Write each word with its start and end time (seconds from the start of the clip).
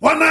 Well, 0.00 0.18
no! 0.18 0.26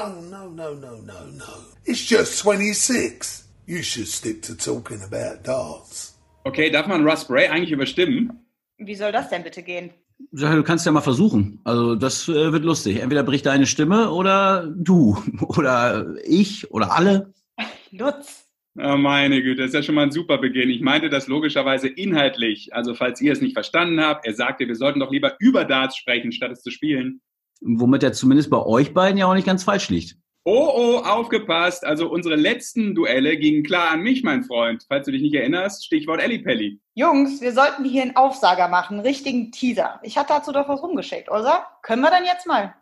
Oh, 0.00 0.08
no, 0.30 0.48
no, 0.50 0.74
no, 0.74 0.96
no, 1.00 1.24
no. 1.36 1.54
It's 1.84 2.00
just 2.04 2.38
26. 2.42 3.44
You 3.66 3.82
should 3.82 4.08
stick 4.08 4.42
to 4.42 4.54
talking 4.56 5.02
about 5.02 5.44
darts. 5.44 6.16
Okay, 6.44 6.70
darf 6.70 6.86
man 6.88 7.04
Russ 7.04 7.24
Bray 7.24 7.46
eigentlich 7.48 7.70
überstimmen? 7.72 8.32
Wie 8.78 8.94
soll 8.96 9.12
das 9.12 9.28
denn 9.28 9.42
bitte 9.44 9.62
gehen? 9.62 9.90
Sag, 10.32 10.54
Du 10.56 10.62
kannst 10.64 10.86
ja 10.86 10.92
mal 10.92 11.00
versuchen. 11.00 11.60
Also 11.64 11.94
das 11.94 12.28
äh, 12.28 12.52
wird 12.52 12.64
lustig. 12.64 13.00
Entweder 13.00 13.22
bricht 13.22 13.46
deine 13.46 13.66
Stimme 13.66 14.10
oder 14.10 14.66
du 14.66 15.16
oder 15.40 16.16
ich 16.24 16.70
oder 16.72 16.92
alle. 16.92 17.32
Lutz. 17.92 18.47
Oh, 18.80 18.96
meine 18.96 19.42
Güte, 19.42 19.62
das 19.62 19.68
ist 19.68 19.74
ja 19.74 19.82
schon 19.82 19.96
mal 19.96 20.04
ein 20.04 20.12
super 20.12 20.38
Beginn. 20.38 20.70
Ich 20.70 20.80
meinte 20.80 21.08
das 21.10 21.26
logischerweise 21.26 21.88
inhaltlich. 21.88 22.72
Also, 22.72 22.94
falls 22.94 23.20
ihr 23.20 23.32
es 23.32 23.40
nicht 23.40 23.54
verstanden 23.54 24.00
habt, 24.00 24.24
er 24.24 24.34
sagte, 24.34 24.68
wir 24.68 24.76
sollten 24.76 25.00
doch 25.00 25.10
lieber 25.10 25.34
über 25.40 25.64
Darts 25.64 25.96
sprechen, 25.96 26.30
statt 26.30 26.52
es 26.52 26.62
zu 26.62 26.70
spielen. 26.70 27.20
Womit 27.60 28.04
er 28.04 28.12
zumindest 28.12 28.50
bei 28.50 28.64
euch 28.64 28.94
beiden 28.94 29.18
ja 29.18 29.26
auch 29.26 29.34
nicht 29.34 29.46
ganz 29.46 29.64
falsch 29.64 29.88
liegt. 29.88 30.16
Oh, 30.44 30.70
oh, 30.72 30.96
aufgepasst. 30.98 31.84
Also, 31.84 32.08
unsere 32.08 32.36
letzten 32.36 32.94
Duelle 32.94 33.36
gingen 33.36 33.64
klar 33.64 33.90
an 33.90 34.02
mich, 34.02 34.22
mein 34.22 34.44
Freund. 34.44 34.84
Falls 34.86 35.06
du 35.06 35.12
dich 35.12 35.22
nicht 35.22 35.34
erinnerst, 35.34 35.84
Stichwort 35.84 36.22
Ellipelli. 36.22 36.80
Jungs, 36.94 37.40
wir 37.40 37.52
sollten 37.52 37.84
hier 37.84 38.02
einen 38.02 38.14
Aufsager 38.14 38.68
machen, 38.68 38.98
einen 38.98 39.06
richtigen 39.06 39.50
Teaser. 39.50 39.98
Ich 40.04 40.16
hatte 40.16 40.34
dazu 40.34 40.52
doch 40.52 40.68
was 40.68 40.82
rumgeschickt, 40.84 41.28
oder? 41.28 41.66
Können 41.82 42.02
wir 42.02 42.10
dann 42.10 42.24
jetzt 42.24 42.46
mal? 42.46 42.74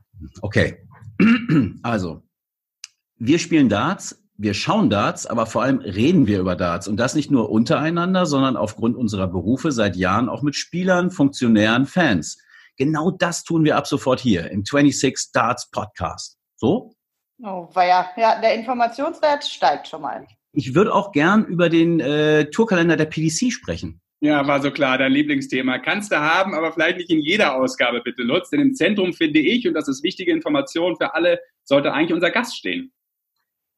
Okay. 0.43 0.77
Also, 1.83 2.23
wir 3.17 3.39
spielen 3.39 3.71
Darts, 3.71 4.23
wir 4.39 4.55
schauen 4.55 4.91
Darts, 4.91 5.27
aber 5.27 5.47
vor 5.47 5.63
allem 5.63 5.79
reden 5.79 6.27
wir 6.27 6.41
über 6.41 6.57
Darts. 6.57 6.89
Und 6.89 6.99
das 6.99 7.15
nicht 7.15 7.31
nur 7.31 7.51
untereinander, 7.51 8.27
sondern 8.27 8.57
aufgrund 8.57 8.97
unserer 8.97 9.29
Berufe 9.29 9.73
seit 9.73 9.97
Jahren 9.97 10.29
auch 10.29 10.43
mit 10.43 10.57
Spielern, 10.57 11.11
Funktionären, 11.11 11.87
Fans. 11.87 12.39
Genau 12.77 13.11
das 13.11 13.45
tun 13.45 13.65
wir 13.65 13.77
ab 13.77 13.87
sofort 13.87 14.21
hier 14.21 14.51
im 14.51 14.65
26 14.65 15.33
Darts 15.33 15.71
Podcast. 15.71 16.37
So? 16.57 16.93
Oh, 17.43 17.69
war 17.73 17.87
ja, 17.87 18.11
ja, 18.17 18.41
der 18.41 18.55
Informationswert 18.55 19.45
steigt 19.45 19.89
schon 19.89 20.03
mal. 20.03 20.27
Ich 20.53 20.75
würde 20.75 20.95
auch 20.95 21.13
gern 21.13 21.45
über 21.45 21.69
den 21.69 22.01
äh, 22.01 22.51
Tourkalender 22.51 22.97
der 22.97 23.07
PDC 23.07 23.53
sprechen. 23.53 24.01
Ja, 24.21 24.47
war 24.47 24.63
so 24.63 24.71
klar, 24.71 24.97
dein 24.97 25.13
Lieblingsthema. 25.13 25.79
Kannst 25.79 26.11
du 26.11 26.19
haben, 26.19 26.55
aber 26.55 26.73
vielleicht 26.73 26.97
nicht 26.97 27.11
in 27.11 27.21
jeder 27.21 27.55
Ausgabe, 27.55 28.01
bitte, 28.01 28.23
Lutz. 28.23 28.49
Denn 28.49 28.61
im 28.61 28.75
Zentrum 28.75 29.13
finde 29.13 29.41
ich, 29.41 29.69
und 29.69 29.75
das 29.75 29.89
ist 29.89 30.03
wichtige 30.03 30.33
Information 30.33 30.97
für 30.97 31.15
alle, 31.15 31.39
sollte 31.65 31.93
eigentlich 31.93 32.15
unser 32.15 32.31
Gast 32.31 32.57
stehen. 32.57 32.93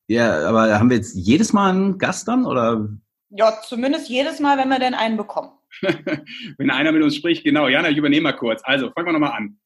Ja, 0.08 0.48
aber 0.48 0.78
haben 0.78 0.90
wir 0.90 0.96
jetzt 0.96 1.14
jedes 1.14 1.52
Mal 1.52 1.70
einen 1.70 1.98
Gast 1.98 2.26
dann 2.28 2.46
oder? 2.46 2.88
Ja, 3.30 3.60
zumindest 3.62 4.08
jedes 4.08 4.40
Mal, 4.40 4.56
wenn 4.56 4.70
wir 4.70 4.78
denn 4.78 4.94
einen 4.94 5.16
bekommen. 5.16 5.52
Wenn 6.58 6.70
einer 6.70 6.92
mit 6.92 7.02
uns 7.02 7.14
spricht, 7.14 7.44
genau. 7.44 7.68
Jana, 7.68 7.90
ich 7.90 7.96
übernehme 7.98 8.22
mal 8.22 8.32
kurz. 8.32 8.62
Also, 8.64 8.90
fangen 8.90 9.08
wir 9.08 9.12
nochmal 9.12 9.36
an. 9.36 9.58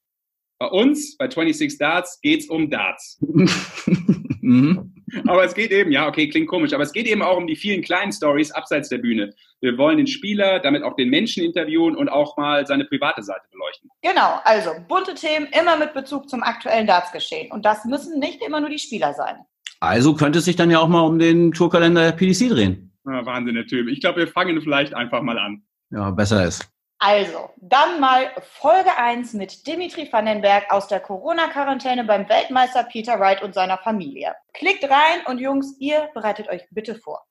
Bei 0.58 0.66
uns, 0.66 1.16
bei 1.16 1.26
26 1.26 1.78
Darts, 1.78 2.20
geht's 2.20 2.48
um 2.48 2.70
Darts. 2.70 3.18
mhm. 4.40 4.94
Aber 5.26 5.44
es 5.44 5.54
geht 5.54 5.70
eben, 5.70 5.92
ja, 5.92 6.08
okay, 6.08 6.28
klingt 6.28 6.48
komisch, 6.48 6.72
aber 6.72 6.82
es 6.82 6.92
geht 6.92 7.06
eben 7.06 7.22
auch 7.22 7.36
um 7.36 7.46
die 7.46 7.56
vielen 7.56 7.82
kleinen 7.82 8.12
Stories 8.12 8.50
abseits 8.50 8.88
der 8.88 8.98
Bühne. 8.98 9.32
Wir 9.60 9.78
wollen 9.78 9.98
den 9.98 10.06
Spieler, 10.06 10.58
damit 10.58 10.82
auch 10.82 10.96
den 10.96 11.08
Menschen 11.08 11.44
interviewen 11.44 11.96
und 11.96 12.08
auch 12.08 12.36
mal 12.36 12.66
seine 12.66 12.84
private 12.84 13.22
Seite 13.22 13.46
beleuchten. 13.50 13.90
Genau, 14.02 14.40
also 14.44 14.70
bunte 14.88 15.14
Themen 15.14 15.46
immer 15.58 15.76
mit 15.76 15.94
Bezug 15.94 16.28
zum 16.28 16.42
aktuellen 16.42 16.86
Dartsgeschehen. 16.86 17.52
Und 17.52 17.64
das 17.64 17.84
müssen 17.84 18.18
nicht 18.18 18.42
immer 18.44 18.60
nur 18.60 18.70
die 18.70 18.78
Spieler 18.78 19.14
sein. 19.14 19.36
Also 19.82 20.14
könnte 20.14 20.38
es 20.38 20.44
sich 20.44 20.54
dann 20.54 20.70
ja 20.70 20.78
auch 20.78 20.86
mal 20.86 21.00
um 21.00 21.18
den 21.18 21.50
Tourkalender 21.50 22.02
der 22.04 22.12
PDC 22.12 22.50
drehen. 22.50 22.92
Ah, 23.04 23.26
Wahnsinn, 23.26 23.56
der 23.56 23.66
Typ. 23.66 23.88
Ich 23.88 24.00
glaube, 24.00 24.20
wir 24.20 24.28
fangen 24.28 24.62
vielleicht 24.62 24.94
einfach 24.94 25.22
mal 25.22 25.36
an. 25.36 25.64
Ja, 25.90 26.12
besser 26.12 26.44
ist. 26.44 26.70
Also, 27.00 27.50
dann 27.56 27.98
mal 27.98 28.30
Folge 28.40 28.96
1 28.96 29.32
mit 29.32 29.66
Dimitri 29.66 30.08
Vandenberg 30.08 30.70
aus 30.70 30.86
der 30.86 31.00
Corona-Quarantäne 31.00 32.04
beim 32.04 32.28
Weltmeister 32.28 32.84
Peter 32.84 33.18
Wright 33.18 33.42
und 33.42 33.54
seiner 33.54 33.76
Familie. 33.76 34.36
Klickt 34.54 34.84
rein 34.84 35.26
und 35.26 35.40
Jungs, 35.40 35.74
ihr 35.80 36.08
bereitet 36.14 36.48
euch 36.48 36.62
bitte 36.70 36.94
vor. 36.94 37.26